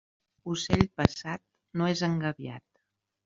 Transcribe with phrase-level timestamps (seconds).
[0.53, 1.43] Ocell passat
[1.81, 2.65] no és engabiat.